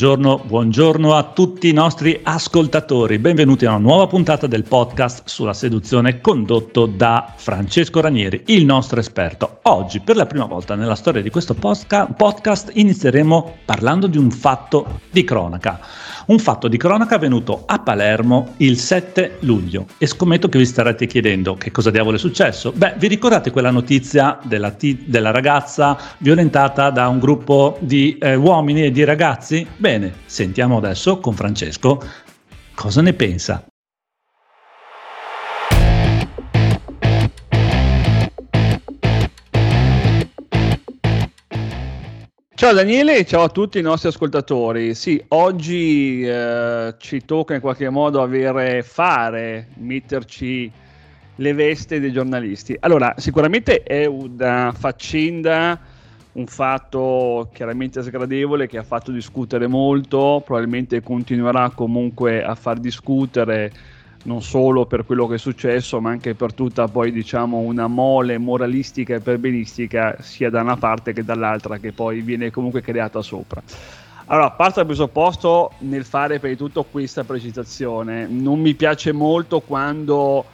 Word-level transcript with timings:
Buongiorno, 0.00 0.44
buongiorno 0.46 1.14
a 1.14 1.24
tutti 1.24 1.68
i 1.68 1.74
nostri 1.74 2.20
ascoltatori. 2.22 3.18
Benvenuti 3.18 3.66
a 3.66 3.72
una 3.74 3.80
nuova 3.80 4.06
puntata 4.06 4.46
del 4.46 4.62
podcast 4.62 5.24
sulla 5.26 5.52
seduzione 5.52 6.22
condotto 6.22 6.86
da 6.86 7.34
Francesco 7.36 8.00
Ranieri, 8.00 8.44
il 8.46 8.64
nostro 8.64 8.98
esperto. 8.98 9.58
Oggi, 9.64 10.00
per 10.00 10.16
la 10.16 10.24
prima 10.24 10.46
volta 10.46 10.74
nella 10.74 10.94
storia 10.94 11.20
di 11.20 11.28
questo 11.28 11.52
podcast, 11.52 12.70
inizieremo 12.72 13.58
parlando 13.66 14.06
di 14.06 14.16
un 14.16 14.30
fatto 14.30 15.00
di 15.10 15.22
cronaca. 15.22 15.80
Un 16.26 16.38
fatto 16.38 16.68
di 16.68 16.78
cronaca 16.78 17.16
avvenuto 17.16 17.64
a 17.66 17.80
Palermo 17.80 18.54
il 18.58 18.78
7 18.78 19.36
luglio. 19.40 19.84
E 19.98 20.06
scommetto 20.06 20.48
che 20.48 20.56
vi 20.56 20.64
starete 20.64 21.06
chiedendo 21.06 21.56
che 21.56 21.70
cosa 21.70 21.90
diavolo 21.90 22.16
è 22.16 22.18
successo. 22.18 22.72
Beh, 22.74 22.94
vi 22.96 23.06
ricordate 23.06 23.50
quella 23.50 23.70
notizia 23.70 24.38
della, 24.44 24.70
t- 24.70 25.04
della 25.04 25.30
ragazza 25.30 25.98
violentata 26.18 26.88
da 26.88 27.06
un 27.08 27.18
gruppo 27.18 27.76
di 27.80 28.16
eh, 28.18 28.34
uomini 28.34 28.84
e 28.84 28.90
di 28.92 29.04
ragazzi? 29.04 29.66
Bene, 29.90 30.14
sentiamo 30.26 30.76
adesso 30.76 31.18
con 31.18 31.34
Francesco 31.34 32.00
cosa 32.76 33.02
ne 33.02 33.12
pensa. 33.12 33.66
Ciao 42.54 42.72
Daniele 42.72 43.24
ciao 43.24 43.42
a 43.42 43.48
tutti 43.48 43.80
i 43.80 43.82
nostri 43.82 44.10
ascoltatori. 44.10 44.94
Sì, 44.94 45.20
oggi 45.30 46.22
eh, 46.22 46.94
ci 46.98 47.24
tocca 47.24 47.54
in 47.54 47.60
qualche 47.60 47.90
modo 47.90 48.22
avere 48.22 48.84
fare, 48.84 49.70
metterci 49.78 50.70
le 51.34 51.52
vesti 51.52 51.98
dei 51.98 52.12
giornalisti. 52.12 52.76
Allora, 52.78 53.14
sicuramente 53.16 53.82
è 53.82 54.04
una 54.04 54.72
faccenda 54.72 55.98
un 56.32 56.46
fatto 56.46 57.48
chiaramente 57.52 58.02
sgradevole 58.02 58.68
che 58.68 58.78
ha 58.78 58.82
fatto 58.82 59.10
discutere 59.10 59.66
molto, 59.66 60.42
probabilmente 60.44 61.02
continuerà 61.02 61.70
comunque 61.70 62.44
a 62.44 62.54
far 62.54 62.78
discutere 62.78 63.72
non 64.22 64.42
solo 64.42 64.84
per 64.84 65.06
quello 65.06 65.26
che 65.26 65.36
è 65.36 65.38
successo, 65.38 66.00
ma 66.00 66.10
anche 66.10 66.34
per 66.34 66.52
tutta 66.52 66.88
poi 66.88 67.10
diciamo 67.10 67.58
una 67.58 67.86
mole 67.86 68.36
moralistica 68.38 69.14
e 69.14 69.20
perbenistica 69.20 70.16
sia 70.20 70.50
da 70.50 70.60
una 70.60 70.76
parte 70.76 71.12
che 71.12 71.24
dall'altra 71.24 71.78
che 71.78 71.92
poi 71.92 72.20
viene 72.20 72.50
comunque 72.50 72.82
creata 72.82 73.22
sopra. 73.22 73.62
Allora, 74.26 74.50
parto 74.50 74.74
dal 74.76 74.86
presupposto 74.86 75.72
nel 75.78 76.04
fare 76.04 76.38
per 76.38 76.54
tutto 76.56 76.84
questa 76.84 77.24
precisazione. 77.24 78.28
Non 78.28 78.60
mi 78.60 78.74
piace 78.74 79.10
molto 79.10 79.60
quando 79.60 80.44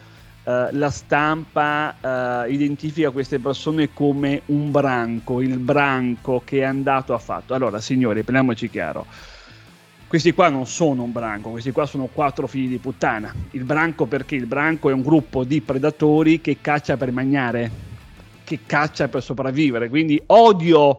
eh, 0.48 0.68
la 0.70 0.90
stampa 0.90 1.96
uh, 2.00 2.48
identifica 2.48 3.10
queste 3.10 3.40
persone 3.40 3.92
come 3.92 4.42
un 4.46 4.70
branco, 4.70 5.40
il 5.40 5.58
branco 5.58 6.40
che 6.44 6.60
è 6.60 6.62
andato 6.62 7.14
a 7.14 7.18
fatto. 7.18 7.52
Allora, 7.52 7.80
signori, 7.80 8.22
prendiamoci 8.22 8.70
chiaro. 8.70 9.06
Questi 10.06 10.32
qua 10.32 10.48
non 10.48 10.66
sono 10.66 11.02
un 11.02 11.10
branco, 11.10 11.50
questi 11.50 11.72
qua 11.72 11.84
sono 11.84 12.08
quattro 12.12 12.46
figli 12.46 12.68
di 12.68 12.78
puttana. 12.78 13.34
Il 13.50 13.64
branco 13.64 14.06
perché? 14.06 14.36
Il 14.36 14.46
branco 14.46 14.88
è 14.88 14.92
un 14.92 15.02
gruppo 15.02 15.42
di 15.42 15.60
predatori 15.60 16.40
che 16.40 16.58
caccia 16.60 16.96
per 16.96 17.10
mangiare, 17.10 17.70
che 18.44 18.60
caccia 18.64 19.08
per 19.08 19.24
sopravvivere. 19.24 19.88
Quindi 19.88 20.22
odio 20.26 20.96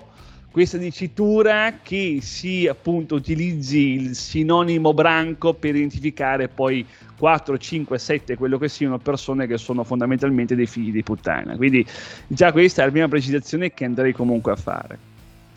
questa 0.58 0.78
dicitura 0.80 1.82
che 1.84 2.18
si 2.20 2.66
appunto 2.66 3.14
utilizzi 3.14 3.92
il 3.92 4.16
sinonimo 4.16 4.92
branco 4.92 5.54
per 5.54 5.76
identificare 5.76 6.48
poi 6.48 6.84
4, 7.16 7.60
5, 7.60 8.00
7, 8.00 8.36
quello 8.36 8.58
che 8.58 8.68
siano 8.68 8.98
persone 8.98 9.46
che 9.46 9.60
sono 9.60 9.84
fondamentalmente 9.84 10.56
dei 10.56 10.66
figli 10.66 10.92
di 10.92 11.04
puttana. 11.04 11.56
Quindi 11.58 11.86
già 12.26 12.52
questa 12.52 12.82
è 12.82 12.86
la 12.86 12.92
prima 12.92 13.08
precisazione 13.08 13.72
che 13.72 13.86
andrei 13.86 14.14
comunque 14.14 14.54
a 14.54 14.56
fare. 14.56 14.98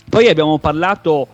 Poi 0.07 0.29
abbiamo 0.29 0.59
parlato, 0.59 1.27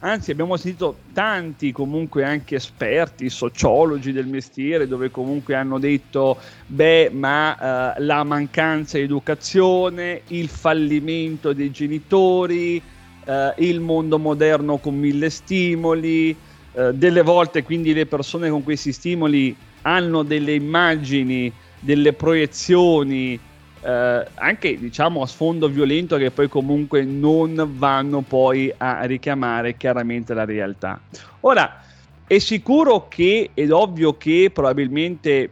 anzi 0.00 0.30
abbiamo 0.30 0.58
sentito 0.58 0.98
tanti 1.14 1.72
comunque 1.72 2.22
anche 2.22 2.56
esperti, 2.56 3.30
sociologi 3.30 4.12
del 4.12 4.26
mestiere, 4.26 4.86
dove 4.86 5.10
comunque 5.10 5.54
hanno 5.54 5.78
detto, 5.78 6.36
beh, 6.66 7.12
ma 7.14 7.94
uh, 7.96 8.02
la 8.02 8.22
mancanza 8.24 8.98
di 8.98 9.04
educazione, 9.04 10.20
il 10.26 10.50
fallimento 10.50 11.54
dei 11.54 11.70
genitori, 11.70 12.82
uh, 13.26 13.62
il 13.62 13.80
mondo 13.80 14.18
moderno 14.18 14.78
con 14.78 14.96
mille 14.96 15.30
stimoli, 15.30 16.36
Uh, 16.76 16.92
delle 16.92 17.22
volte 17.22 17.62
quindi 17.62 17.94
le 17.94 18.04
persone 18.04 18.50
con 18.50 18.62
questi 18.62 18.92
stimoli 18.92 19.56
hanno 19.80 20.22
delle 20.22 20.52
immagini, 20.52 21.50
delle 21.80 22.12
proiezioni, 22.12 23.40
eh, 23.80 24.26
anche 24.34 24.76
diciamo 24.76 25.22
a 25.22 25.26
sfondo 25.26 25.68
violento 25.68 26.16
che 26.16 26.30
poi 26.30 26.48
comunque 26.48 27.02
non 27.04 27.76
vanno 27.78 28.20
poi 28.20 28.70
a 28.76 29.04
richiamare 29.04 29.76
chiaramente 29.78 30.34
la 30.34 30.44
realtà. 30.44 31.00
Ora, 31.40 31.82
è 32.26 32.38
sicuro 32.38 33.06
che, 33.08 33.50
ed 33.54 33.70
ovvio 33.70 34.16
che 34.16 34.50
probabilmente 34.52 35.50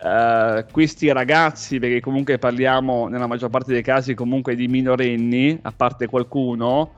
Uh, 0.00 0.64
questi 0.70 1.10
ragazzi, 1.10 1.80
perché 1.80 1.98
comunque 1.98 2.38
parliamo 2.38 3.08
nella 3.08 3.26
maggior 3.26 3.50
parte 3.50 3.72
dei 3.72 3.82
casi 3.82 4.14
comunque 4.14 4.54
di 4.54 4.68
minorenni, 4.68 5.58
a 5.62 5.72
parte 5.72 6.06
qualcuno, 6.06 6.92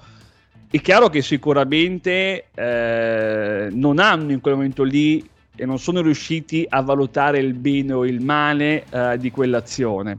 è 0.73 0.81
chiaro 0.81 1.09
che 1.09 1.21
sicuramente 1.21 2.45
uh, 2.55 3.75
non 3.77 3.99
hanno 3.99 4.31
in 4.31 4.41
quel 4.41 4.55
momento 4.55 4.85
lì 4.85 5.29
e 5.57 5.67
non 5.67 5.81
sono 5.81 6.01
riusciti 6.01 6.65
a 6.69 6.81
valutare 6.81 7.41
il 7.41 7.55
bene 7.55 7.93
o 7.93 8.07
il 8.07 8.21
male 8.21 8.85
uh, 8.93 9.17
di 9.17 9.33
quell'azione. 9.33 10.19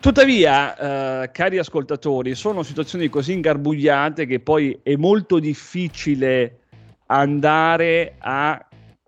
Tuttavia, 0.00 1.22
uh, 1.22 1.30
cari 1.32 1.56
ascoltatori, 1.56 2.34
sono 2.34 2.62
situazioni 2.62 3.08
così 3.08 3.32
ingarbugliate 3.32 4.26
che 4.26 4.38
poi 4.40 4.78
è 4.82 4.96
molto 4.96 5.38
difficile 5.38 6.58
andare 7.06 8.16
a 8.18 8.66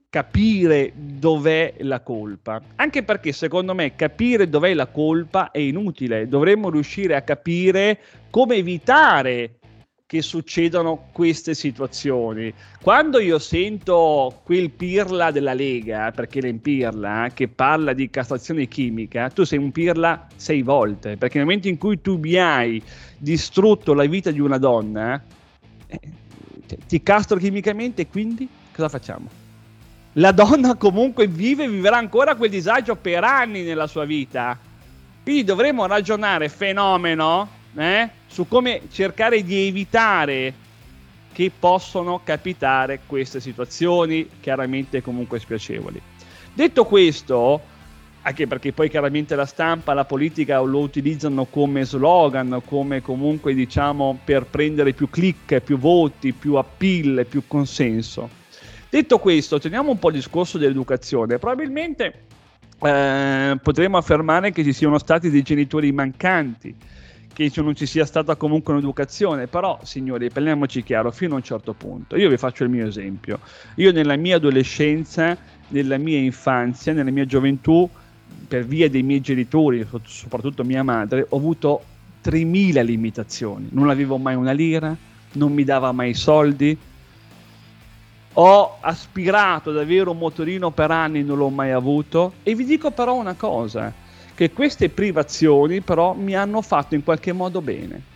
capire 0.09 0.93
dov'è 0.95 1.75
la 1.81 2.01
colpa. 2.01 2.63
Anche 2.77 3.03
perché 3.03 3.33
secondo 3.33 3.75
me 3.75 3.95
capire 3.95 4.49
dov'è 4.49 4.73
la 4.73 4.87
colpa 4.87 5.51
è 5.51 5.59
inutile, 5.59 6.29
dovremmo 6.29 6.71
riuscire 6.71 7.15
a 7.15 7.21
capire 7.21 7.99
come 8.31 8.55
evitare 8.55 9.59
che 10.07 10.21
succedano 10.21 11.09
queste 11.13 11.55
situazioni. 11.55 12.53
Quando 12.83 13.19
io 13.21 13.39
sento 13.39 14.41
quel 14.45 14.71
pirla 14.71 15.31
della 15.31 15.55
Lega, 15.55 16.11
perché 16.11 16.41
è 16.41 16.47
in 16.47 16.61
pirla, 16.61 17.31
che 17.33 17.49
parla 17.49 17.95
di 17.95 18.11
castrazione 18.11 18.69
chimica, 18.69 19.31
tu 19.31 19.45
sei 19.45 19.59
un 19.59 19.73
pirla 19.73 20.27
sei 20.37 20.61
volte, 20.61 21.17
perché 21.17 21.39
nel 21.39 21.47
momento 21.47 21.69
in 21.69 21.79
cui 21.79 22.03
tu 22.03 22.19
mi 22.19 22.37
hai 22.37 22.83
distrutto 23.17 23.95
la 23.95 24.05
vita 24.05 24.31
di 24.31 24.41
una 24.41 24.59
donna, 24.59 25.23
eh, 25.87 26.01
ti 26.87 27.03
castro 27.03 27.39
chimicamente 27.39 28.03
e 28.03 28.09
quindi 28.09 28.47
cosa 28.75 28.91
facciamo? 28.91 29.43
La 30.15 30.33
donna 30.33 30.75
comunque 30.77 31.27
vive 31.27 31.65
e 31.65 31.69
vivrà 31.69 31.97
ancora 31.97 32.37
quel 32.37 32.51
disagio 32.51 32.95
per 32.95 33.25
anni 33.25 33.63
nella 33.63 33.87
sua 33.87 34.05
vita. 34.05 34.57
Quindi 35.23 35.45
dovremmo 35.45 35.87
ragionare 35.87 36.51
fenomeno 36.51 37.63
eh, 37.77 38.09
su 38.27 38.47
come 38.47 38.83
cercare 38.91 39.43
di 39.43 39.67
evitare 39.67 40.53
che 41.33 41.51
possono 41.57 42.21
capitare 42.23 43.01
queste 43.07 43.41
situazioni 43.41 44.29
chiaramente 44.41 45.03
comunque 45.03 45.41
spiacevoli. 45.41 46.01
Detto 46.53 46.85
questo, 46.85 47.61
anche 48.23 48.47
perché 48.47 48.73
poi 48.73 48.89
chiaramente 48.89 49.35
la 49.35 49.45
stampa, 49.45 49.93
la 49.93 50.05
politica 50.05 50.61
lo 50.61 50.79
utilizzano 50.79 51.45
come 51.47 51.85
slogan, 51.85 52.63
come 52.65 53.03
comunque 53.03 53.53
diciamo 53.53 54.19
per 54.25 54.47
prendere 54.47 54.93
più 54.93 55.11
click, 55.11 55.61
più 55.61 55.77
voti, 55.77 56.33
più 56.33 56.55
appeal, 56.55 57.27
più 57.29 57.43
consenso. 57.49 58.43
Detto 58.89 59.19
questo, 59.19 59.59
teniamo 59.59 59.91
un 59.91 59.99
po' 59.99 60.09
il 60.09 60.15
discorso 60.15 60.57
dell'educazione. 60.57 61.39
Probabilmente 61.39 62.23
eh, 62.81 63.59
potremmo 63.61 63.97
affermare 63.97 64.53
che 64.53 64.63
ci 64.63 64.73
siano 64.73 64.99
stati 64.99 65.31
dei 65.31 65.43
genitori 65.43 65.91
mancanti, 65.91 66.73
che 67.35 67.51
non 67.57 67.75
ci 67.75 67.85
sia 67.85 68.07
stata 68.07 68.37
comunque 68.37 68.73
un'educazione, 68.73 69.49
però 69.49 69.79
signori, 69.83 70.31
parliamoci 70.31 70.83
chiaro, 70.85 71.11
fino 71.11 71.35
a 71.35 71.37
un 71.39 71.43
certo 71.43 71.75
punto. 71.75 72.17
Io 72.17 72.29
vi 72.29 72.37
faccio 72.37 72.63
il 72.63 72.71
mio 72.71 72.87
esempio. 72.87 73.41
Io 73.75 73.91
nella 73.93 74.17
mia 74.17 74.37
adolescenza, 74.37 75.37
nella 75.69 75.99
mia 75.99 76.19
infanzia, 76.19 76.93
nella 76.93 77.11
mia 77.11 77.27
gioventù, 77.27 77.91
per 78.47 78.65
via 78.65 78.89
dei 78.89 79.03
miei 79.03 79.21
genitori, 79.21 79.85
soprattutto 80.05 80.63
mia 80.63 80.85
madre, 80.85 81.27
ho 81.29 81.37
avuto 81.37 81.83
3.000 82.25 82.85
limitazioni. 82.85 83.69
Non 83.73 83.91
avevo 83.91 84.17
mai 84.17 84.37
una 84.37 84.53
lira, 84.53 84.97
non 85.33 85.53
mi 85.53 85.65
dava 85.65 85.91
mai 85.91 86.15
soldi. 86.15 86.79
Ho 88.37 88.77
aspirato 88.81 89.71
ad 89.71 89.79
avere 89.79 90.09
un 90.09 90.19
motorino 90.19 90.71
per 90.71 90.93
anni, 90.93 91.25
non 91.25 91.39
l'ho 91.39 91.51
mai 91.51 91.73
avuto. 91.73 92.35
E 92.45 92.55
vi 92.55 92.65
dico 92.65 92.93
però 92.93 93.17
una 93.17 93.35
cosa 93.35 94.03
che 94.35 94.51
queste 94.53 94.89
privazioni 94.89 95.81
però 95.81 96.15
mi 96.15 96.35
hanno 96.35 96.61
fatto 96.63 96.95
in 96.95 97.03
qualche 97.03 97.33
modo 97.33 97.61
bene. 97.61 98.13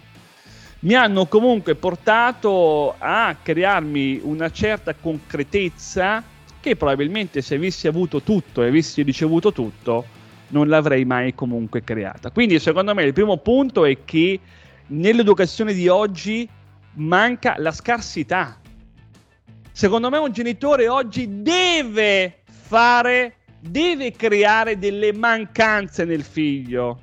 Mi 0.80 0.94
hanno 0.94 1.26
comunque 1.26 1.74
portato 1.74 2.94
a 2.98 3.36
crearmi 3.40 4.20
una 4.22 4.50
certa 4.50 4.94
concretezza 4.94 6.22
che 6.60 6.76
probabilmente 6.76 7.42
se 7.42 7.56
avessi 7.56 7.86
avuto 7.88 8.22
tutto 8.22 8.62
e 8.62 8.68
avessi 8.68 9.02
ricevuto 9.02 9.52
tutto 9.52 10.16
non 10.48 10.68
l'avrei 10.68 11.04
mai 11.04 11.34
comunque 11.34 11.82
creata. 11.82 12.30
Quindi 12.30 12.58
secondo 12.58 12.94
me 12.94 13.02
il 13.02 13.12
primo 13.12 13.36
punto 13.38 13.84
è 13.84 13.98
che 14.04 14.40
nell'educazione 14.88 15.72
di 15.72 15.88
oggi 15.88 16.48
manca 16.94 17.54
la 17.58 17.72
scarsità 17.72 18.58
Secondo 19.78 20.10
me 20.10 20.18
un 20.18 20.32
genitore 20.32 20.88
oggi 20.88 21.40
deve 21.40 22.40
fare, 22.44 23.36
deve 23.60 24.12
creare 24.12 24.78
delle 24.78 25.12
mancanze 25.12 26.04
nel 26.04 26.22
figlio. 26.22 27.00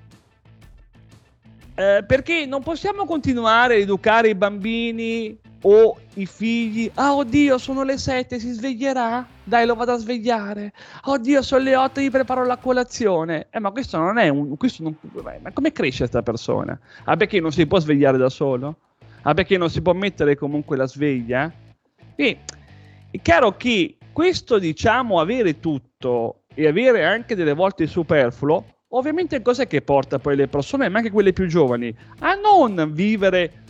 Eh, 1.75 2.03
perché 2.07 2.45
non 2.45 2.63
possiamo 2.63 3.05
continuare 3.05 3.75
a 3.75 3.77
educare 3.79 4.29
i 4.29 4.35
bambini 4.35 5.37
o 5.67 5.97
i 6.13 6.25
figli. 6.25 6.89
Ah, 6.93 7.15
oddio, 7.15 7.57
sono 7.57 7.83
le 7.83 7.97
sette, 7.97 8.39
si 8.39 8.51
sveglierà? 8.51 9.27
Dai, 9.43 9.65
lo 9.65 9.75
vado 9.75 9.93
a 9.93 9.97
svegliare. 9.97 10.71
Oddio, 11.03 11.41
sono 11.41 11.63
le 11.63 11.75
otto, 11.75 11.99
gli 11.99 12.09
preparo 12.09 12.45
la 12.45 12.57
colazione. 12.57 13.47
Eh, 13.49 13.59
ma 13.59 13.71
questo 13.71 13.97
non 13.97 14.17
è 14.17 14.29
un. 14.29 14.55
Non, 14.79 14.97
ma 15.41 15.51
come 15.51 15.71
cresce 15.71 15.99
questa 15.99 16.23
persona? 16.23 16.79
Ah, 17.03 17.17
perché 17.17 17.39
non 17.39 17.51
si 17.51 17.65
può 17.67 17.79
svegliare 17.79 18.17
da 18.17 18.29
solo? 18.29 18.77
Ah, 19.23 19.33
perché 19.33 19.57
non 19.57 19.69
si 19.69 19.81
può 19.81 19.93
mettere 19.93 20.37
comunque 20.37 20.77
la 20.77 20.87
sveglia? 20.87 21.51
Quindi 22.13 22.39
è 23.11 23.19
chiaro 23.21 23.57
che 23.57 23.97
questo, 24.13 24.59
diciamo, 24.59 25.19
avere 25.19 25.59
tutto 25.59 26.43
e 26.55 26.67
avere 26.67 27.05
anche 27.05 27.35
delle 27.35 27.53
volte 27.53 27.85
superfluo, 27.85 28.65
ovviamente 28.89 29.41
cos'è 29.41 29.67
che 29.67 29.81
porta 29.81 30.17
poi 30.17 30.35
le 30.35 30.47
persone, 30.47 30.89
ma 30.89 30.97
anche 30.97 31.11
quelle 31.11 31.33
più 31.33 31.45
giovani, 31.45 31.95
a 32.19 32.33
non 32.33 32.91
vivere 32.93 33.63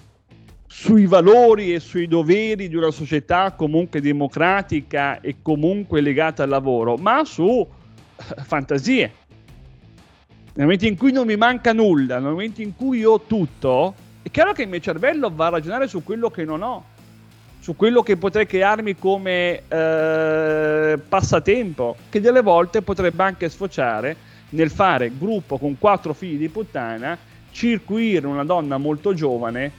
sui 0.67 1.05
valori 1.05 1.73
e 1.73 1.79
sui 1.79 2.07
doveri 2.07 2.67
di 2.67 2.75
una 2.75 2.91
società 2.91 3.53
comunque 3.53 4.01
democratica 4.01 5.19
e 5.19 5.37
comunque 5.41 6.01
legata 6.01 6.43
al 6.43 6.49
lavoro, 6.49 6.95
ma 6.95 7.23
su 7.25 7.65
eh, 8.15 8.43
fantasie. 8.43 9.11
Nel 10.53 10.65
momento 10.65 10.85
in 10.85 10.97
cui 10.97 11.11
non 11.11 11.25
mi 11.25 11.35
manca 11.35 11.73
nulla, 11.73 12.19
nel 12.19 12.31
momento 12.31 12.61
in 12.61 12.75
cui 12.75 13.03
ho 13.03 13.21
tutto, 13.21 13.93
è 14.21 14.29
chiaro 14.29 14.53
che 14.53 14.63
il 14.63 14.69
mio 14.69 14.79
cervello 14.79 15.31
va 15.33 15.47
a 15.47 15.49
ragionare 15.49 15.88
su 15.88 16.03
quello 16.03 16.29
che 16.29 16.45
non 16.45 16.61
ho, 16.61 16.83
su 17.65 17.75
quello 17.75 18.03
che 18.03 18.15
potrei 18.15 18.45
crearmi 18.45 18.95
come 18.95 19.63
eh, 19.67 21.00
passatempo, 21.09 21.95
che 22.09 22.21
delle 22.21 22.44
volte 22.44 22.83
potrebbe 22.83 23.23
anche 23.23 23.50
sfociare 23.50 24.15
nel 24.50 24.69
fare 24.69 25.12
gruppo 25.17 25.57
con 25.57 25.75
quattro 25.79 26.13
figli 26.13 26.38
di 26.38 26.50
puttana, 26.50 27.17
circuire 27.50 28.27
una 28.27 28.44
donna 28.44 28.77
molto 28.77 29.15
giovane 29.15 29.71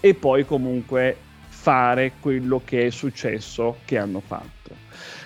e 0.00 0.12
poi 0.12 0.44
comunque 0.44 1.16
fare 1.48 2.12
quello 2.20 2.60
che 2.62 2.88
è 2.88 2.90
successo 2.90 3.78
che 3.86 3.96
hanno 3.96 4.20
fatto. 4.20 4.76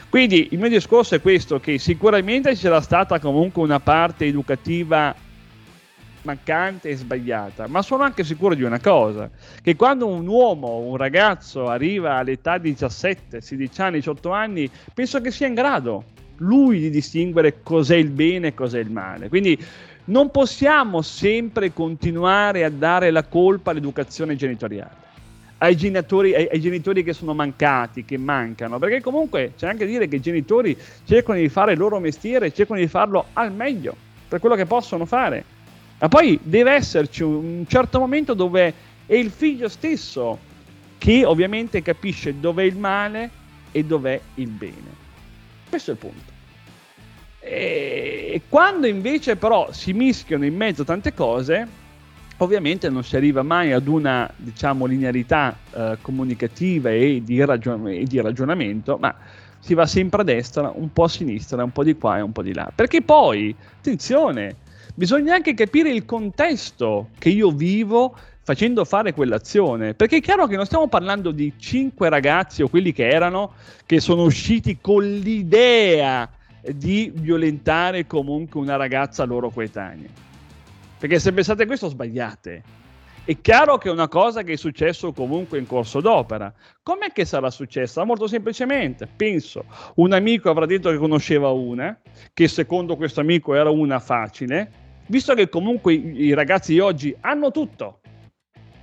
Quindi 0.09 0.51
il 0.53 0.61
mio 0.61 0.69
discorso 0.69 1.17
è 1.17 1.21
questo, 1.21 1.59
che 1.59 1.79
sicuramente 1.79 2.55
c'era 2.55 2.81
stata 2.81 3.19
comunque 3.19 3.61
una 3.61 3.81
parte 3.81 4.25
educativa 4.25 5.13
mancante 6.25 6.89
e 6.89 6.97
sbagliata, 6.97 7.67
ma 7.69 7.83
sono 7.83 8.03
anche 8.03 8.25
sicuro 8.25 8.55
di 8.55 8.63
una 8.63 8.81
cosa, 8.81 9.31
che 9.63 9.77
quando 9.77 10.07
un 10.07 10.27
uomo, 10.27 10.79
un 10.79 10.97
ragazzo 10.97 11.69
arriva 11.69 12.17
all'età 12.17 12.59
di 12.59 12.71
17, 12.71 13.41
16 13.41 13.81
anni, 13.81 13.97
18 13.99 14.31
anni, 14.31 14.71
penso 14.93 15.21
che 15.21 15.31
sia 15.31 15.47
in 15.47 15.55
grado 15.55 16.05
lui 16.39 16.81
di 16.81 16.91
distinguere 16.91 17.63
cos'è 17.63 17.97
il 17.97 18.11
bene 18.11 18.49
e 18.49 18.55
cos'è 18.55 18.79
il 18.79 18.91
male. 18.91 19.29
Quindi 19.29 19.59
non 20.07 20.31
possiamo 20.31 21.03
sempre 21.03 21.73
continuare 21.73 22.65
a 22.65 22.71
dare 22.71 23.11
la 23.11 23.25
colpa 23.25 23.71
all'educazione 23.71 24.37
genitoriale. 24.37 25.03
Ai 25.59 25.77
genitori, 25.77 26.35
ai, 26.35 26.49
ai 26.51 26.61
genitori, 26.61 27.03
che 27.03 27.13
sono 27.13 27.33
mancati, 27.33 28.05
che 28.05 28.19
mancano, 28.19 28.79
perché 28.79 29.01
comunque 29.01 29.53
c'è 29.57 29.67
anche 29.67 29.85
da 29.85 29.91
dire 29.91 30.09
che 30.09 30.17
i 30.17 30.21
genitori 30.21 30.77
cercano 31.05 31.39
di 31.39 31.49
fare 31.49 31.73
il 31.73 31.79
loro 31.79 32.01
mestiere, 32.01 32.53
cercano 32.53 32.81
di 32.81 32.89
farlo 32.89 33.27
al 33.35 33.53
meglio, 33.53 33.95
per 34.29 34.41
quello 34.41 34.57
che 34.57 34.67
possono 34.67 35.07
fare. 35.07 35.54
Ma 36.05 36.11
poi 36.11 36.39
deve 36.43 36.73
esserci 36.73 37.23
un, 37.23 37.65
certo 37.67 37.99
momento 37.99 38.35
dove 38.35 38.75
è 39.07 39.15
il 39.15 39.31
figlio 39.31 39.71
stesso 39.71 40.39
che 40.99 41.25
ovviamente 41.25 41.81
capisce 41.81 42.39
dov'è 42.39 42.63
il 42.63 42.77
male 42.77 43.31
e 43.73 43.85
dov'è 43.85 44.21
il 44.35 44.49
bene. 44.49 45.03
Questo 45.67 45.93
è 45.93 45.95
il 45.95 46.01
punto. 46.01 46.33
E 47.41 48.43
quando 48.51 48.87
invece 48.87 49.37
però 49.37 49.73
si 49.73 49.95
mischiano 49.95 50.45
in 50.45 50.55
mezzo 50.55 50.85
tante 50.85 51.15
cose, 51.15 51.67
ovviamente 52.37 52.91
non 52.91 53.03
si 53.03 53.17
arriva 53.17 53.43
mai 53.43 53.73
ad 53.73 53.87
una 53.87 54.31
diciamo, 54.37 54.85
linearità 54.85 55.57
eh, 55.73 55.97
comunicativa 56.03 56.91
e 56.91 57.23
di, 57.25 57.43
ragion- 57.43 57.89
e 57.89 58.05
di, 58.05 58.21
ragionamento, 58.21 58.99
ma 59.01 59.15
si 59.59 59.73
va 59.73 59.87
sempre 59.87 60.21
a 60.21 60.25
destra, 60.25 60.71
un 60.75 60.93
po' 60.93 61.05
a 61.05 61.09
sinistra, 61.09 61.65
un 61.65 61.73
po' 61.73 61.83
di 61.83 61.97
qua 61.97 62.19
e 62.19 62.21
un 62.21 62.33
po' 62.33 62.43
di 62.43 62.53
là. 62.53 62.71
Perché 62.75 63.01
poi, 63.01 63.57
attenzione, 63.79 64.57
bisogna 64.95 65.35
anche 65.35 65.55
capire 65.55 65.91
il 65.91 66.05
contesto 66.05 67.09
che 67.19 67.29
io 67.29 67.51
vivo 67.51 68.17
facendo 68.43 68.85
fare 68.85 69.13
quell'azione. 69.13 69.95
Perché 69.95 70.19
è 70.19 70.21
chiaro 70.21 70.47
che 70.47 70.57
non 70.57 70.67
stiamo 70.67 70.89
parlando 70.89 71.31
di 71.31 71.53
cinque 71.57 72.09
ragazzi 72.09 72.63
o 72.63 72.69
quelli 72.69 72.93
che 72.93 73.09
erano, 73.09 73.55
che 73.87 74.01
sono 74.01 74.23
usciti 74.23 74.79
con 74.81 75.03
l'idea 75.03 76.31
di 76.61 77.13
violentare 77.15 78.07
comunque 78.07 78.61
una 78.61 78.77
ragazza 78.77 79.25
loro 79.25 79.51
coetanea. 79.51 80.09
Perché 80.99 81.19
se 81.19 81.33
pensate 81.33 81.67
questo 81.67 81.89
sbagliate. 81.89 82.63
È 83.27 83.41
chiaro 83.41 83.79
che 83.79 83.89
è 83.89 83.91
una 83.91 84.09
cosa 84.09 84.43
che 84.43 84.53
è 84.53 84.57
successo 84.57 85.13
comunque 85.13 85.59
in 85.59 85.67
corso 85.67 86.03
d'opera. 86.03 86.53
Com'è 86.83 87.11
che 87.11 87.25
sarà 87.25 87.49
successa? 87.49 88.05
Molto 88.05 88.27
semplicemente, 88.27 89.07
penso, 89.07 89.65
un 89.95 90.13
amico 90.13 90.51
avrà 90.51 90.67
detto 90.67 90.91
che 90.91 90.99
conosceva 90.99 91.49
una, 91.49 91.99
che 92.35 92.49
secondo 92.49 92.97
questo 92.97 93.21
amico 93.21 93.55
era 93.55 93.71
una 93.71 93.99
facile, 93.99 94.84
visto 95.07 95.35
che 95.35 95.49
comunque 95.49 95.93
i 95.95 96.33
ragazzi 96.35 96.73
di 96.73 96.81
oggi 96.81 97.15
hanno 97.21 97.51
tutto, 97.51 98.01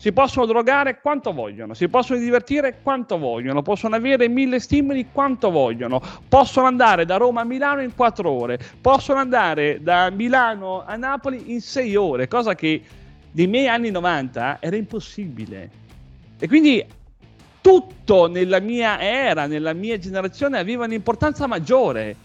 si 0.02 0.12
possono 0.12 0.48
drogare 0.48 1.00
quanto 1.00 1.32
vogliono, 1.32 1.76
si 1.76 1.88
possono 1.88 2.20
divertire 2.20 2.80
quanto 2.82 3.20
vogliono, 3.20 3.62
possono 3.62 3.96
avere 3.96 4.28
mille 4.28 4.60
stimoli 4.60 5.08
quanto 5.12 5.52
vogliono, 5.52 6.02
possono 6.28 6.66
andare 6.66 7.06
da 7.06 7.18
Roma 7.18 7.42
a 7.42 7.44
Milano 7.44 7.84
in 7.84 7.94
quattro 7.94 8.32
ore, 8.32 8.60
possono 8.82 9.20
andare 9.20 9.80
da 9.82 10.10
Milano 10.10 10.84
a 10.84 10.96
Napoli 10.96 11.54
in 11.54 11.62
sei 11.62 11.96
ore, 11.96 12.28
cosa 12.28 12.56
che 12.56 12.82
nei 13.32 13.46
miei 13.46 13.68
anni 13.68 13.92
90 13.92 14.58
era 14.60 14.76
impossibile. 14.76 15.70
E 16.40 16.48
quindi 16.48 16.84
tutto 17.62 18.28
nella 18.28 18.60
mia 18.60 19.00
era, 19.00 19.46
nella 19.46 19.74
mia 19.74 20.00
generazione 20.00 20.58
aveva 20.58 20.86
un'importanza 20.86 21.46
maggiore 21.46 22.16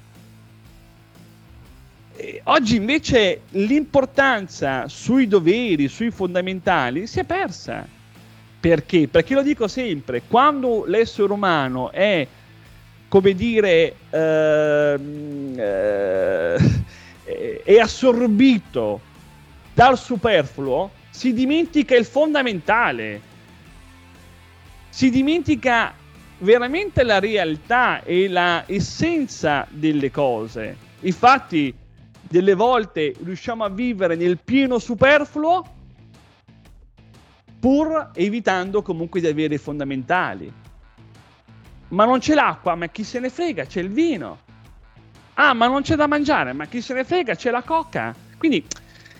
oggi 2.44 2.76
invece 2.76 3.42
l'importanza 3.50 4.88
sui 4.88 5.26
doveri, 5.26 5.88
sui 5.88 6.10
fondamentali 6.10 7.06
si 7.06 7.20
è 7.20 7.24
persa. 7.24 7.86
Perché? 8.58 9.08
Perché 9.08 9.34
lo 9.34 9.42
dico 9.42 9.68
sempre, 9.68 10.22
quando 10.26 10.84
l'essere 10.86 11.32
umano 11.32 11.92
è, 11.92 12.26
come 13.08 13.34
dire, 13.34 13.94
eh, 14.10 14.98
eh, 15.56 16.56
è 17.62 17.78
assorbito 17.78 19.00
dal 19.72 19.98
superfluo, 19.98 20.90
si 21.10 21.32
dimentica 21.32 21.94
il 21.94 22.04
fondamentale, 22.04 23.20
si 24.88 25.10
dimentica 25.10 25.94
veramente 26.38 27.02
la 27.02 27.18
realtà 27.18 28.02
e 28.02 28.28
la 28.28 28.64
essenza 28.66 29.66
delle 29.70 30.10
cose. 30.10 30.76
Infatti, 31.00 31.74
delle 32.28 32.54
volte 32.54 33.14
riusciamo 33.22 33.64
a 33.64 33.68
vivere 33.68 34.16
nel 34.16 34.38
pieno 34.38 34.78
superfluo 34.78 35.74
pur 37.58 38.10
evitando 38.14 38.82
comunque 38.82 39.20
di 39.20 39.26
avere 39.26 39.54
i 39.54 39.58
fondamentali. 39.58 40.52
Ma 41.88 42.04
non 42.04 42.18
c'è 42.18 42.34
l'acqua, 42.34 42.74
ma 42.74 42.88
chi 42.88 43.04
se 43.04 43.20
ne 43.20 43.30
frega, 43.30 43.64
c'è 43.64 43.80
il 43.80 43.90
vino. 43.90 44.38
Ah, 45.34 45.52
ma 45.52 45.66
non 45.66 45.82
c'è 45.82 45.96
da 45.96 46.06
mangiare, 46.06 46.52
ma 46.52 46.66
chi 46.66 46.80
se 46.80 46.94
ne 46.94 47.04
frega, 47.04 47.34
c'è 47.34 47.50
la 47.50 47.62
coca. 47.62 48.14
Quindi 48.38 48.64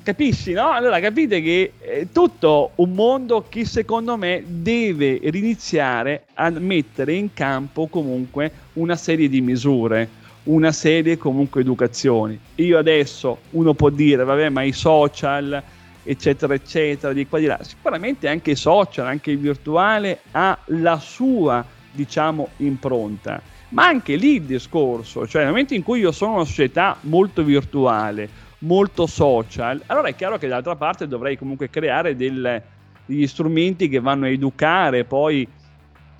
capisci, 0.02 0.52
no? 0.52 0.70
Allora 0.70 1.00
capite 1.00 1.40
che 1.42 1.72
è 1.78 2.06
tutto 2.12 2.70
un 2.76 2.92
mondo 2.92 3.46
che 3.48 3.64
secondo 3.64 4.16
me 4.16 4.42
deve 4.46 5.18
riniziare 5.24 6.26
a 6.34 6.48
mettere 6.50 7.14
in 7.14 7.32
campo 7.32 7.86
comunque 7.88 8.52
una 8.74 8.96
serie 8.96 9.28
di 9.28 9.40
misure 9.40 10.08
una 10.46 10.72
serie 10.72 11.16
comunque 11.16 11.60
educazioni. 11.60 12.38
Io 12.56 12.78
adesso 12.78 13.38
uno 13.50 13.74
può 13.74 13.90
dire, 13.90 14.24
vabbè, 14.24 14.48
ma 14.48 14.62
i 14.62 14.72
social, 14.72 15.62
eccetera, 16.02 16.54
eccetera, 16.54 17.12
di 17.12 17.26
qua 17.26 17.38
di 17.38 17.46
là. 17.46 17.58
Sicuramente 17.62 18.28
anche 18.28 18.52
i 18.52 18.56
social, 18.56 19.06
anche 19.06 19.30
il 19.30 19.38
virtuale 19.38 20.20
ha 20.32 20.56
la 20.66 20.98
sua, 20.98 21.64
diciamo, 21.90 22.48
impronta. 22.58 23.40
Ma 23.70 23.86
anche 23.86 24.14
lì 24.14 24.34
il 24.34 24.42
discorso, 24.42 25.26
cioè 25.26 25.42
nel 25.42 25.50
momento 25.50 25.74
in 25.74 25.82
cui 25.82 25.98
io 25.98 26.12
sono 26.12 26.34
una 26.34 26.44
società 26.44 26.96
molto 27.02 27.42
virtuale, 27.42 28.28
molto 28.58 29.06
social, 29.06 29.82
allora 29.86 30.08
è 30.08 30.14
chiaro 30.14 30.38
che 30.38 30.46
dall'altra 30.46 30.76
parte 30.76 31.08
dovrei 31.08 31.36
comunque 31.36 31.68
creare 31.68 32.14
del, 32.14 32.62
degli 33.04 33.26
strumenti 33.26 33.88
che 33.88 33.98
vanno 33.98 34.26
a 34.26 34.28
educare 34.28 35.04
poi 35.04 35.46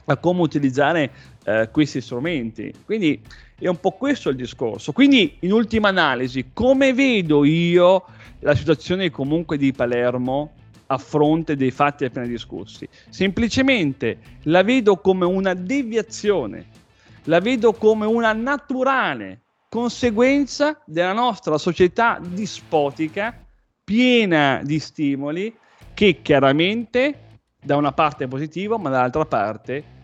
a 0.06 0.16
come 0.16 0.40
utilizzare 0.40 1.10
eh, 1.46 1.68
questi 1.70 2.00
strumenti. 2.00 2.72
Quindi 2.84 3.22
è 3.56 3.68
un 3.68 3.78
po' 3.78 3.92
questo 3.92 4.30
il 4.30 4.36
discorso. 4.36 4.92
Quindi, 4.92 5.36
in 5.40 5.52
ultima 5.52 5.88
analisi, 5.88 6.50
come 6.52 6.92
vedo 6.92 7.44
io 7.44 8.04
la 8.40 8.54
situazione 8.54 9.10
comunque 9.10 9.56
di 9.56 9.72
Palermo 9.72 10.52
a 10.88 10.98
fronte 10.98 11.56
dei 11.56 11.70
fatti 11.70 12.04
appena 12.04 12.26
discussi. 12.26 12.88
Semplicemente 13.08 14.18
la 14.42 14.62
vedo 14.62 14.96
come 14.96 15.24
una 15.24 15.54
deviazione, 15.54 16.66
la 17.24 17.40
vedo 17.40 17.72
come 17.72 18.06
una 18.06 18.32
naturale 18.32 19.42
conseguenza 19.68 20.80
della 20.84 21.12
nostra 21.12 21.58
società 21.58 22.20
dispotica, 22.20 23.46
piena 23.84 24.60
di 24.64 24.78
stimoli, 24.78 25.54
che 25.94 26.20
chiaramente 26.22 27.38
da 27.62 27.76
una 27.76 27.92
parte 27.92 28.24
è 28.24 28.28
positivo, 28.28 28.78
ma 28.78 28.90
dall'altra 28.90 29.24
parte 29.24 29.94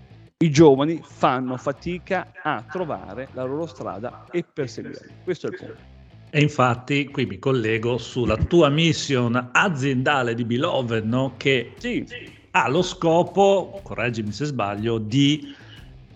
i 0.42 0.50
giovani 0.50 1.00
fanno 1.02 1.56
fatica 1.56 2.32
a 2.42 2.64
trovare 2.68 3.28
la 3.32 3.44
loro 3.44 3.66
strada 3.66 4.26
e 4.30 4.44
perseguirla. 4.44 5.12
Questo 5.22 5.46
è 5.46 5.50
il 5.50 5.56
punto. 5.56 5.90
E 6.30 6.40
infatti 6.40 7.06
qui 7.08 7.26
mi 7.26 7.38
collego 7.38 7.98
sulla 7.98 8.36
tua 8.36 8.68
mission 8.68 9.50
aziendale 9.52 10.34
di 10.34 10.44
Beloved, 10.44 11.04
no? 11.04 11.34
che 11.36 11.74
sì. 11.76 12.04
ha 12.52 12.68
lo 12.68 12.82
scopo, 12.82 13.80
correggimi 13.82 14.32
se 14.32 14.46
sbaglio, 14.46 14.98
di 14.98 15.54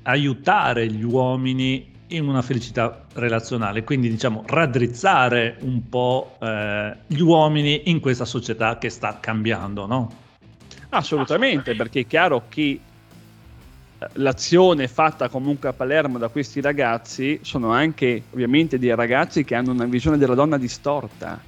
aiutare 0.03 0.89
gli 0.89 1.05
uomini 1.05 1.93
in 2.09 2.27
una 2.27 2.43
felicità 2.43 3.05
relazionale, 3.15 3.85
quindi 3.85 4.09
diciamo 4.09 4.43
raddrizzare 4.47 5.59
un 5.61 5.89
po' 5.89 6.37
eh, 6.41 6.97
gli 7.07 7.21
uomini 7.21 7.83
in 7.91 8.01
questa 8.01 8.25
società 8.25 8.79
che 8.79 8.89
sta 8.89 9.19
cambiando, 9.21 9.87
no? 9.87 10.13
Assolutamente, 10.91 11.75
perché 11.75 12.01
è 12.01 12.07
chiaro 12.07 12.45
che 12.49 12.81
l'azione 14.15 14.89
fatta 14.89 15.29
comunque 15.29 15.69
a 15.69 15.73
Palermo 15.73 16.19
da 16.19 16.29
questi 16.29 16.61
ragazzi 16.61 17.39
sono 17.43 17.71
anche 17.73 18.25
ovviamente 18.31 18.79
dei 18.79 18.95
ragazzi 18.95 19.45
che 19.45 19.55
hanno 19.55 19.73
una 19.73 19.87
visione 19.87 20.19
della 20.19 20.35
donna 20.35 20.59
distorta, 20.59 21.41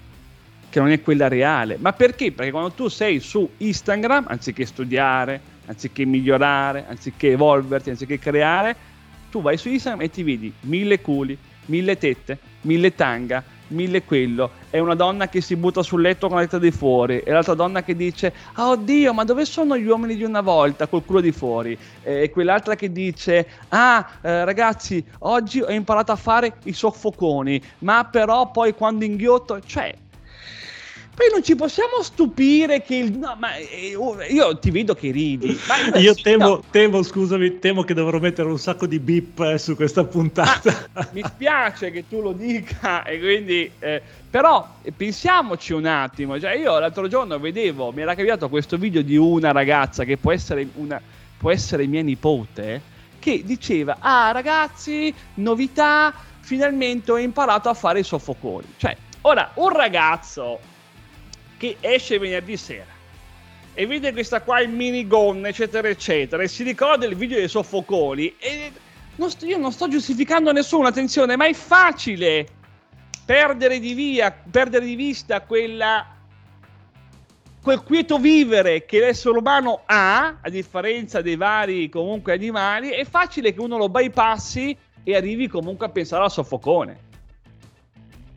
che 0.69 0.81
non 0.81 0.91
è 0.91 1.01
quella 1.03 1.29
reale. 1.29 1.77
Ma 1.79 1.93
perché? 1.93 2.33
Perché 2.33 2.51
quando 2.51 2.73
tu 2.73 2.89
sei 2.89 3.21
su 3.21 3.49
Instagram, 3.59 4.27
anziché 4.29 4.65
studiare, 4.67 5.41
anziché 5.67 6.05
migliorare, 6.05 6.87
anziché 6.89 7.33
evolverti, 7.33 7.91
anziché 7.91 8.19
creare, 8.19 8.77
tu 9.31 9.43
vai 9.43 9.57
su 9.59 9.69
Instagram 9.69 10.03
e 10.03 10.11
ti 10.11 10.23
vedi 10.23 10.53
mille 10.61 11.01
culi, 11.01 11.37
mille 11.67 11.99
tette, 11.99 12.39
mille 12.63 12.95
tanga, 12.95 13.43
mille 13.69 14.05
quello, 14.05 14.51
è 14.71 14.79
una 14.79 14.95
donna 14.95 15.29
che 15.29 15.41
si 15.41 15.57
butta 15.57 15.83
sul 15.83 16.01
letto 16.01 16.29
con 16.29 16.37
la 16.37 16.43
testa 16.43 16.59
di 16.59 16.71
fuori, 16.71 17.21
e 17.21 17.31
l'altra 17.33 17.55
donna 17.55 17.83
che 17.83 17.97
dice, 17.97 18.33
ah 18.55 18.71
oddio, 18.71 19.13
ma 19.13 19.25
dove 19.25 19.45
sono 19.45 19.77
gli 19.77 19.87
uomini 19.87 20.17
di 20.17 20.25
una 20.25 20.41
volta, 20.41 20.87
col 20.87 21.05
culo 21.05 21.21
di 21.21 21.33
fuori, 21.33 21.79
e 22.03 22.31
quell'altra 22.31 22.75
che 22.75 22.91
dice, 22.93 23.49
ah 23.69 24.07
eh, 24.21 24.45
ragazzi, 24.45 25.05
oggi 25.21 25.61
ho 25.61 25.71
imparato 25.71 26.13
a 26.13 26.17
fare 26.17 26.57
i 26.65 26.73
soffoconi, 26.73 27.61
ma 27.81 28.05
però 28.05 28.51
poi 28.51 28.75
quando 28.75 29.05
inghiotto, 29.05 29.61
cioè 29.61 29.95
poi 31.19 31.31
non 31.33 31.43
ci 31.43 31.57
possiamo 31.57 32.01
stupire 32.01 32.81
che 32.81 32.95
il... 32.95 33.19
No, 33.19 33.35
ma 33.37 33.57
eh, 33.57 33.97
oh, 33.97 34.23
io 34.23 34.57
ti 34.61 34.71
vedo 34.71 34.95
che 34.95 35.11
ridi. 35.11 35.59
Ma, 35.67 35.99
io 35.99 36.15
temo, 36.15 36.47
no. 36.47 36.63
temo, 36.71 37.03
scusami, 37.03 37.59
temo 37.59 37.83
che 37.83 37.93
dovrò 37.93 38.21
mettere 38.21 38.49
un 38.49 38.57
sacco 38.57 38.87
di 38.87 39.01
bip 39.01 39.41
eh, 39.41 39.59
su 39.59 39.75
questa 39.75 40.05
puntata. 40.05 40.87
Ah, 40.93 41.09
mi 41.11 41.25
spiace 41.27 41.91
che 41.91 42.07
tu 42.09 42.21
lo 42.21 42.31
dica 42.31 43.03
e 43.03 43.19
quindi... 43.19 43.69
Eh, 43.81 44.01
però 44.31 44.77
pensiamoci 44.97 45.73
un 45.73 45.87
attimo. 45.87 46.39
Cioè, 46.39 46.53
io 46.53 46.79
l'altro 46.79 47.09
giorno 47.09 47.37
vedevo, 47.41 47.91
mi 47.91 48.03
era 48.03 48.15
capitato 48.15 48.49
questo 48.49 48.77
video 48.77 49.03
di 49.03 49.17
una 49.17 49.51
ragazza 49.51 50.05
che 50.05 50.19
può 50.19 50.31
essere, 50.31 50.69
una, 50.75 51.01
può 51.37 51.51
essere 51.51 51.87
mia 51.87 52.03
nipote, 52.03 52.81
che 53.19 53.43
diceva, 53.45 53.97
ah 53.99 54.31
ragazzi, 54.31 55.13
novità, 55.35 56.15
finalmente 56.39 57.11
ho 57.11 57.19
imparato 57.19 57.69
a 57.69 57.75
fare 57.75 57.99
i 57.99 58.05
soffoconi. 58.05 58.67
Cioè, 58.77 58.97
ora, 59.23 59.51
un 59.55 59.71
ragazzo 59.71 60.77
che 61.59 61.77
esce 61.81 62.19
venerdì 62.19 62.57
sera 62.57 62.97
e 63.79 63.87
vede 63.87 64.13
questa 64.13 64.43
qua 64.43 64.61
in 64.61 64.75
minigonna, 64.75 65.47
eccetera, 65.47 65.87
eccetera, 65.87 66.43
e 66.43 66.49
si 66.49 66.65
ricorda 66.65 67.07
il 67.07 67.15
video 67.15 67.39
dei 67.39 67.47
soffocoli. 67.47 68.35
E 68.37 68.73
non 69.15 69.31
sto, 69.31 69.47
io 69.47 69.57
non 69.57 69.71
sto 69.71 69.87
giustificando 69.87 70.51
nessuno, 70.51 70.89
attenzione, 70.89 71.37
ma 71.37 71.47
è 71.47 71.53
facile 71.53 72.45
perdere 73.25 73.79
di, 73.79 73.95
via, 73.95 74.33
perdere 74.33 74.85
di 74.85 74.97
vista 74.97 75.43
quella, 75.43 76.05
quel 77.63 77.85
quieto 77.85 78.19
vivere 78.19 78.85
che 78.85 78.99
l'essere 78.99 79.39
umano 79.39 79.83
ha, 79.87 80.39
a 80.41 80.49
differenza 80.49 81.21
dei 81.21 81.37
vari 81.37 81.89
comunque 81.89 82.33
animali. 82.33 82.89
È 82.89 83.05
facile 83.05 83.55
che 83.55 83.61
uno 83.61 83.77
lo 83.77 83.89
bypassi 83.89 84.77
e 85.05 85.15
arrivi 85.15 85.47
comunque 85.47 85.87
a 85.87 85.91
pensare 85.91 86.25
al 86.25 86.33
soffocone 86.33 87.07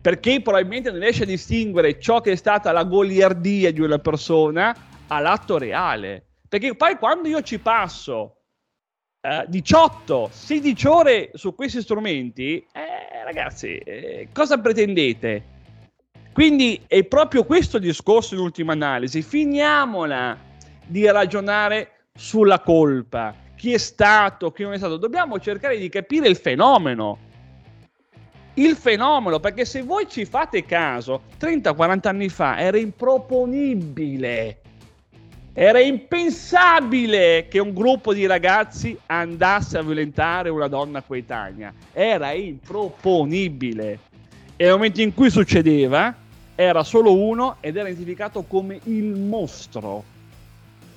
perché 0.02 0.42
probabilmente 0.42 0.90
non 0.90 1.00
riesce 1.00 1.24
a 1.24 1.28
distinguere 1.28 2.00
ciò 2.00 2.22
che 2.22 2.32
è 2.32 2.36
stata 2.36 2.72
la 2.72 2.84
goliardia 2.84 3.72
di 3.72 3.82
una 3.82 4.00
persona 4.00 4.76
all'atto 5.08 5.58
reale. 5.58 6.26
Perché 6.50 6.76
poi 6.76 6.98
quando 6.98 7.28
io 7.28 7.42
ci 7.44 7.60
passo 7.60 8.38
eh, 9.22 9.48
18-16 9.50 10.88
ore 10.88 11.30
su 11.34 11.54
questi 11.54 11.82
strumenti, 11.82 12.66
eh, 12.74 13.24
ragazzi, 13.24 13.78
eh, 13.78 14.28
cosa 14.34 14.60
pretendete? 14.60 15.60
Quindi 16.34 16.82
è 16.88 17.04
proprio 17.04 17.44
questo 17.44 17.78
discorso 17.78 18.34
in 18.34 18.40
ultima 18.40 18.74
analisi. 18.74 19.22
Finiamola 19.22 20.38
di 20.86 21.06
ragionare 21.10 22.08
sulla 22.14 22.60
colpa. 22.60 23.36
Chi 23.56 23.74
è 23.74 23.78
stato, 23.78 24.52
chi 24.52 24.64
non 24.64 24.74
è 24.74 24.78
stato. 24.78 24.98
Dobbiamo 24.98 25.40
cercare 25.40 25.78
di 25.78 25.90
capire 25.90 26.28
il 26.28 26.38
fenomeno 26.38 27.30
il 28.56 28.76
fenomeno, 28.76 29.40
perché 29.40 29.66
se 29.66 29.82
voi 29.82 30.08
ci 30.10 30.26
fate 30.26 30.66
caso, 30.66 31.22
30-40 31.40 32.08
anni 32.08 32.30
fa 32.30 32.60
era 32.60 32.78
improponibile, 32.78 34.58
era 35.54 35.80
impensabile 35.80 37.48
che 37.50 37.60
un 37.60 37.74
gruppo 37.74 38.14
di 38.14 38.26
ragazzi 38.26 38.98
andasse 39.08 39.78
a 39.78 39.82
violentare 39.82 40.50
una 40.50 40.68
donna 40.68 41.02
coetanea, 41.02 41.74
era 41.94 42.32
improponibile. 42.32 44.00
E 44.56 44.64
nel 44.64 44.74
momento 44.74 45.02
in 45.02 45.14
cui 45.14 45.30
succedeva, 45.30 46.16
era 46.56 46.84
solo 46.84 47.18
uno 47.18 47.58
ed 47.60 47.76
era 47.76 47.90
identificato 47.90 48.44
come 48.44 48.80
il 48.84 49.16
mostro 49.16 50.04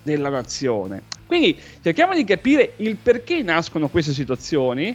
della 0.02 0.28
nazione. 0.28 1.02
Quindi 1.26 1.58
cerchiamo 1.82 2.14
di 2.14 2.24
capire 2.24 2.74
il 2.76 2.96
perché 2.96 3.42
nascono 3.42 3.88
queste 3.88 4.12
situazioni 4.12 4.94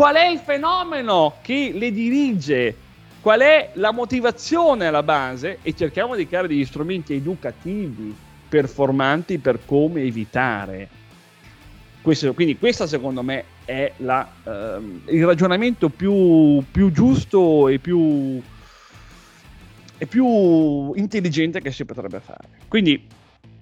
Qual 0.00 0.14
è 0.14 0.28
il 0.28 0.38
fenomeno 0.38 1.34
che 1.42 1.72
le 1.74 1.92
dirige? 1.92 2.74
Qual 3.20 3.40
è 3.40 3.72
la 3.74 3.92
motivazione 3.92 4.86
alla 4.86 5.02
base? 5.02 5.58
E 5.60 5.74
cerchiamo 5.74 6.16
di 6.16 6.26
creare 6.26 6.48
degli 6.48 6.64
strumenti 6.64 7.12
educativi 7.12 8.16
performanti 8.48 9.36
per 9.36 9.58
come 9.66 10.00
evitare. 10.00 10.88
Questo, 12.00 12.32
quindi 12.32 12.56
questo 12.56 12.86
secondo 12.86 13.22
me 13.22 13.44
è 13.66 13.92
la, 13.98 14.26
uh, 14.42 15.02
il 15.12 15.26
ragionamento 15.26 15.90
più, 15.90 16.64
più 16.70 16.90
giusto 16.90 17.68
e 17.68 17.78
più, 17.78 18.40
e 19.98 20.06
più 20.06 20.94
intelligente 20.94 21.60
che 21.60 21.72
si 21.72 21.84
potrebbe 21.84 22.20
fare. 22.20 22.48
Quindi 22.68 23.06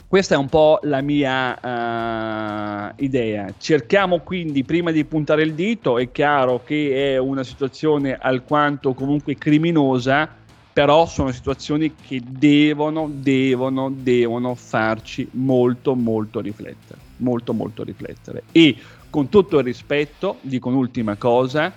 questa 0.09 0.37
è 0.37 0.39
un 0.39 0.49
po' 0.49 0.81
la 0.85 1.03
mia 1.03 2.89
uh, 2.89 2.95
idea. 2.97 3.53
Cerchiamo 3.59 4.21
quindi, 4.21 4.65
prima 4.65 4.91
di 4.91 5.05
puntare 5.05 5.43
il 5.43 5.53
dito, 5.53 5.99
è 5.99 6.11
chiaro 6.11 6.63
che 6.65 7.13
è 7.13 7.19
una 7.19 7.45
situazione 7.45 8.17
alquanto 8.19 8.95
comunque 8.95 9.37
criminosa, 9.37 10.27
però 10.73 11.05
sono 11.05 11.31
situazioni 11.31 11.95
che 11.95 12.23
devono, 12.27 13.11
devono, 13.13 13.91
devono 13.95 14.55
farci 14.55 15.29
molto, 15.33 15.95
molto 15.95 16.41
riflettere. 16.41 16.99
Molto, 17.19 17.53
molto 17.53 17.83
riflettere. 17.83 18.45
E 18.51 18.77
con 19.11 19.29
tutto 19.29 19.59
il 19.59 19.65
rispetto, 19.65 20.39
dico 20.41 20.71
un'ultima 20.71 21.17
cosa, 21.17 21.71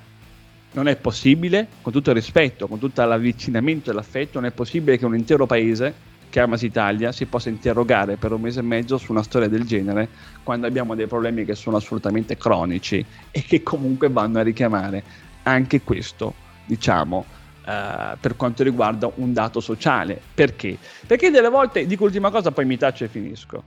non 0.71 0.87
è 0.87 0.95
possibile, 0.95 1.67
con 1.81 1.91
tutto 1.91 2.11
il 2.11 2.15
rispetto, 2.15 2.67
con 2.67 2.79
tutto 2.79 3.03
l'avvicinamento 3.03 3.91
e 3.91 3.93
l'affetto, 3.93 4.39
non 4.39 4.47
è 4.47 4.53
possibile 4.53 4.97
che 4.97 5.05
un 5.05 5.17
intero 5.17 5.45
paese 5.45 6.09
Chiamas 6.31 6.61
Italia 6.61 7.11
si 7.11 7.25
possa 7.25 7.49
interrogare 7.49 8.15
per 8.15 8.31
un 8.31 8.39
mese 8.39 8.61
e 8.61 8.63
mezzo 8.63 8.97
su 8.97 9.11
una 9.11 9.21
storia 9.21 9.49
del 9.49 9.65
genere 9.65 10.07
quando 10.43 10.65
abbiamo 10.65 10.95
dei 10.95 11.05
problemi 11.05 11.43
che 11.43 11.55
sono 11.55 11.75
assolutamente 11.75 12.37
cronici 12.37 13.05
e 13.29 13.43
che 13.43 13.61
comunque 13.61 14.09
vanno 14.09 14.39
a 14.39 14.41
richiamare 14.41 15.03
anche 15.43 15.81
questo, 15.81 16.33
diciamo, 16.65 17.25
uh, 17.65 18.17
per 18.17 18.37
quanto 18.37 18.63
riguarda 18.63 19.11
un 19.15 19.33
dato 19.33 19.59
sociale. 19.59 20.19
Perché? 20.33 20.77
Perché 21.05 21.29
delle 21.31 21.49
volte, 21.49 21.85
dico 21.85 22.05
l'ultima 22.05 22.31
cosa, 22.31 22.51
poi 22.51 22.65
mi 22.65 22.77
taccio 22.77 23.03
e 23.03 23.07
finisco. 23.09 23.63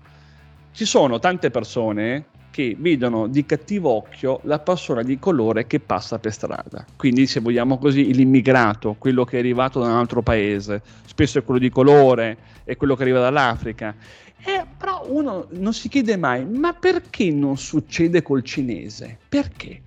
Ci 0.72 0.86
sono 0.86 1.18
tante 1.18 1.50
persone 1.50 2.24
che 2.54 2.76
vedono 2.78 3.26
di 3.26 3.44
cattivo 3.44 3.90
occhio 3.90 4.38
la 4.44 4.60
persona 4.60 5.02
di 5.02 5.18
colore 5.18 5.66
che 5.66 5.80
passa 5.80 6.20
per 6.20 6.32
strada. 6.32 6.86
Quindi, 6.94 7.26
se 7.26 7.40
vogliamo 7.40 7.78
così, 7.78 8.14
l'immigrato, 8.14 8.94
quello 8.96 9.24
che 9.24 9.34
è 9.34 9.40
arrivato 9.40 9.80
da 9.80 9.86
un 9.86 9.96
altro 9.96 10.22
paese, 10.22 10.80
spesso 11.04 11.40
è 11.40 11.42
quello 11.42 11.58
di 11.58 11.68
colore, 11.68 12.36
è 12.62 12.76
quello 12.76 12.94
che 12.94 13.02
arriva 13.02 13.18
dall'Africa. 13.18 13.96
Eh, 14.44 14.64
però 14.78 15.04
uno 15.08 15.48
non 15.50 15.74
si 15.74 15.88
chiede 15.88 16.16
mai, 16.16 16.44
ma 16.44 16.72
perché 16.74 17.28
non 17.32 17.56
succede 17.56 18.22
col 18.22 18.44
cinese? 18.44 19.18
Perché? 19.28 19.82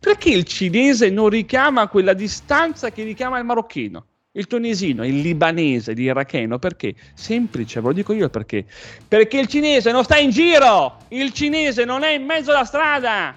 Perché 0.00 0.30
il 0.30 0.42
cinese 0.42 1.10
non 1.10 1.28
richiama 1.28 1.86
quella 1.86 2.14
distanza 2.14 2.90
che 2.90 3.04
richiama 3.04 3.38
il 3.38 3.44
marocchino? 3.44 4.04
Il 4.32 4.46
tunisino, 4.46 5.06
il 5.06 5.20
libanese, 5.20 5.92
l'iracheno, 5.94 6.58
perché? 6.58 6.94
Semplice, 7.14 7.80
ve 7.80 7.86
lo 7.88 7.92
dico 7.94 8.12
io 8.12 8.28
perché. 8.28 8.64
Perché 9.06 9.38
il 9.38 9.46
cinese 9.46 9.90
non 9.90 10.04
sta 10.04 10.18
in 10.18 10.30
giro, 10.30 10.98
il 11.08 11.32
cinese 11.32 11.84
non 11.84 12.02
è 12.02 12.10
in 12.10 12.24
mezzo 12.24 12.50
alla 12.50 12.64
strada, 12.64 13.34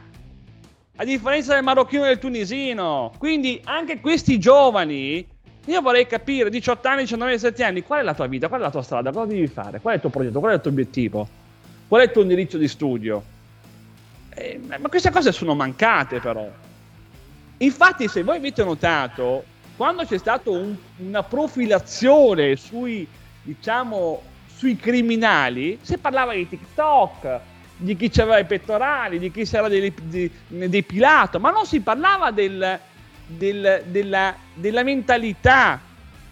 a 0.95 1.03
differenza 1.05 1.53
del 1.53 1.63
marocchino 1.63 2.03
e 2.03 2.07
del 2.07 2.19
tunisino. 2.19 3.13
Quindi 3.17 3.61
anche 3.63 4.01
questi 4.01 4.37
giovani, 4.37 5.25
io 5.65 5.81
vorrei 5.81 6.05
capire, 6.07 6.49
18 6.49 6.87
anni, 6.87 7.01
19, 7.01 7.31
17 7.31 7.63
anni, 7.63 7.83
qual 7.83 8.01
è 8.01 8.03
la 8.03 8.13
tua 8.13 8.27
vita, 8.27 8.49
qual 8.49 8.59
è 8.59 8.63
la 8.63 8.71
tua 8.71 8.81
strada, 8.81 9.11
cosa 9.11 9.27
devi 9.27 9.47
fare, 9.47 9.79
qual 9.79 9.93
è 9.93 9.95
il 9.95 10.01
tuo 10.01 10.09
progetto, 10.09 10.39
qual 10.39 10.51
è 10.51 10.55
il 10.55 10.61
tuo 10.61 10.71
obiettivo, 10.71 11.27
qual 11.87 12.01
è 12.01 12.03
il 12.05 12.11
tuo 12.11 12.21
indirizzo 12.21 12.57
di 12.57 12.67
studio. 12.67 13.23
Eh, 14.33 14.59
ma 14.77 14.89
queste 14.89 15.09
cose 15.09 15.31
sono 15.31 15.55
mancate 15.55 16.19
però. 16.19 16.49
Infatti 17.57 18.07
se 18.07 18.23
voi 18.23 18.37
avete 18.37 18.63
notato, 18.63 19.43
quando 19.81 20.05
c'è 20.05 20.19
stata 20.19 20.51
un, 20.51 20.75
una 20.97 21.23
profilazione 21.23 22.55
sui, 22.55 23.07
diciamo, 23.41 24.21
sui 24.55 24.75
criminali, 24.75 25.79
si 25.81 25.97
parlava 25.97 26.35
di 26.35 26.47
TikTok, 26.47 27.39
di 27.77 27.95
chi 27.95 28.21
aveva 28.21 28.37
i 28.37 28.45
pettorali, 28.45 29.17
di 29.17 29.31
chi 29.31 29.43
si 29.43 29.55
era 29.55 29.67
depilato, 29.67 31.39
ma 31.39 31.49
non 31.49 31.65
si 31.65 31.79
parlava 31.79 32.29
del, 32.29 32.79
del, 33.25 33.81
della, 33.87 34.35
della, 34.53 34.83
mentalità 34.83 35.81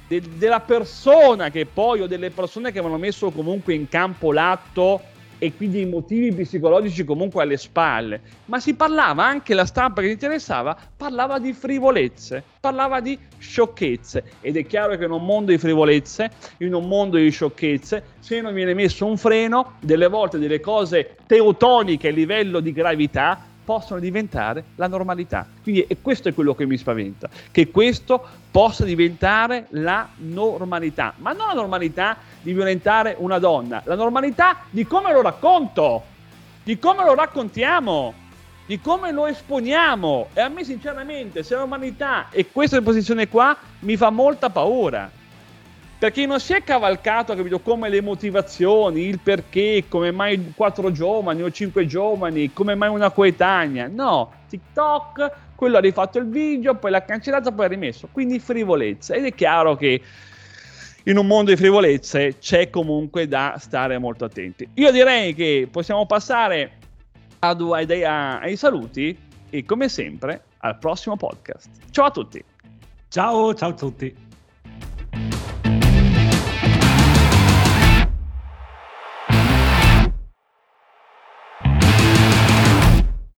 de, 0.08 0.22
della 0.36 0.60
persona 0.60 1.50
che 1.50 1.66
poi, 1.66 2.02
o 2.02 2.06
delle 2.06 2.30
persone 2.30 2.72
che 2.72 2.78
avevano 2.78 3.00
messo 3.00 3.32
comunque 3.32 3.74
in 3.74 3.90
campo 3.90 4.32
l'atto 4.32 5.02
e 5.40 5.56
quindi 5.56 5.82
i 5.82 5.86
motivi 5.86 6.44
psicologici 6.44 7.04
comunque 7.06 7.42
alle 7.42 7.58
spalle, 7.58 8.22
ma 8.46 8.60
si 8.60 8.76
parlava 8.76 9.26
anche 9.26 9.54
la 9.54 9.66
stampa 9.66 10.02
che 10.02 10.10
interessava, 10.10 10.78
parlava 10.96 11.40
di 11.40 11.54
frivolezze, 11.54 12.44
parlava 12.60 13.00
di 13.00 13.18
sciocchezze. 13.38 14.24
Ed 14.42 14.58
è 14.58 14.66
chiaro 14.66 14.98
che 14.98 15.06
in 15.06 15.12
un 15.12 15.26
mondo 15.26 15.52
di 15.52 15.58
frivolezze, 15.58 16.30
in 16.58 16.74
un 16.74 16.88
mondo 16.88 17.18
di 17.18 17.30
sciocchezze, 17.32 18.04
se 18.20 18.42
non 18.42 18.54
viene 18.54 18.74
messo 18.74 19.06
un 19.06 19.18
freno, 19.18 19.74
delle 19.80 20.08
volte 20.08 20.38
delle 20.38 20.60
cose 20.60 21.16
teutoniche 21.26 22.10
a 22.10 22.12
livello 22.12 22.60
di 22.60 22.74
gravità 22.74 23.49
possono 23.70 24.00
diventare 24.00 24.64
la 24.78 24.88
normalità. 24.88 25.46
Quindi 25.62 25.86
e 25.86 25.98
questo 26.02 26.28
è 26.28 26.34
quello 26.34 26.56
che 26.56 26.66
mi 26.66 26.76
spaventa, 26.76 27.30
che 27.52 27.70
questo 27.70 28.26
possa 28.50 28.84
diventare 28.84 29.68
la 29.70 30.10
normalità, 30.16 31.14
ma 31.18 31.34
non 31.34 31.50
la 31.50 31.54
normalità 31.54 32.18
di 32.42 32.52
violentare 32.52 33.14
una 33.20 33.38
donna, 33.38 33.84
la 33.86 33.94
normalità 33.94 34.62
di 34.72 34.88
come 34.88 35.14
lo 35.14 35.22
racconto, 35.22 36.02
di 36.64 36.80
come 36.80 37.04
lo 37.04 37.14
raccontiamo, 37.14 38.16
di 38.66 38.82
come 38.82 39.12
lo 39.12 39.28
esponiamo. 39.28 40.30
E 40.34 40.42
a 40.42 40.50
me 40.50 40.64
sinceramente, 40.64 41.44
se 41.44 41.54
la 41.54 41.60
normalità 41.60 42.30
è 42.32 42.48
questa 42.52 42.82
posizione 42.82 43.28
qua, 43.28 43.56
mi 43.82 43.96
fa 43.98 44.10
molta 44.10 44.50
paura 44.50 45.12
perché 46.00 46.26
non 46.26 46.40
si 46.40 46.54
è 46.54 46.64
cavalcato 46.64 47.36
capito, 47.36 47.60
come 47.60 47.90
le 47.90 48.02
motivazioni, 48.02 49.02
il 49.02 49.20
perché, 49.20 49.84
come 49.90 50.12
mai 50.12 50.54
quattro 50.56 50.92
giovani 50.94 51.44
o 51.44 51.52
cinque 51.52 51.86
giovani, 51.86 52.54
come 52.54 52.74
mai 52.74 52.88
una 52.88 53.10
coetanea. 53.10 53.90
No, 53.90 54.32
TikTok, 54.48 55.32
quello 55.56 55.76
ha 55.76 55.82
rifatto 55.82 56.18
il 56.18 56.30
video, 56.30 56.76
poi 56.76 56.92
l'ha 56.92 57.04
cancellato, 57.04 57.52
poi 57.52 57.66
ha 57.66 57.68
rimesso. 57.68 58.08
Quindi 58.14 58.40
frivolezza. 58.40 59.14
Ed 59.14 59.26
è 59.26 59.34
chiaro 59.34 59.76
che 59.76 60.02
in 61.04 61.18
un 61.18 61.28
mondo 61.28 61.52
di 61.52 61.58
frivolezze 61.58 62.38
c'è 62.38 62.70
comunque 62.70 63.28
da 63.28 63.58
stare 63.60 63.98
molto 63.98 64.24
attenti. 64.24 64.70
Io 64.76 64.92
direi 64.92 65.36
che 65.36 65.68
possiamo 65.70 66.06
passare 66.06 66.78
ad, 67.40 67.60
ad, 67.62 67.92
a, 67.92 68.40
ai 68.40 68.56
saluti 68.56 69.18
e 69.50 69.66
come 69.66 69.90
sempre 69.90 70.44
al 70.60 70.78
prossimo 70.78 71.18
podcast. 71.18 71.68
Ciao 71.92 72.06
a 72.06 72.12
tutti. 72.12 72.42
Ciao, 73.10 73.54
ciao 73.54 73.70
a 73.70 73.74
tutti. 73.74 74.28